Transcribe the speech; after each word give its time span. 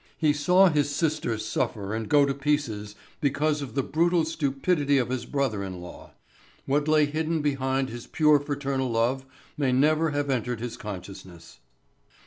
He 0.17 0.33
saw 0.33 0.67
his 0.67 0.89
sister 0.89 1.37
suffer 1.37 1.93
and 1.93 2.09
go 2.09 2.25
to 2.25 2.33
pieces 2.33 2.95
because 3.19 3.61
of 3.61 3.75
the 3.75 3.83
brutal 3.83 4.25
stupidity 4.25 4.97
of 4.97 5.09
his 5.09 5.27
brother 5.27 5.63
in 5.63 5.79
law. 5.79 6.13
What 6.65 6.87
lay 6.87 7.05
hidden 7.05 7.43
behind 7.43 7.89
his 7.89 8.07
pure 8.07 8.39
fraternal 8.39 8.89
love 8.89 9.27
may 9.57 9.71
never 9.71 10.09
have 10.09 10.31
entered 10.31 10.59
his 10.59 10.75
consciousness. 10.75 11.59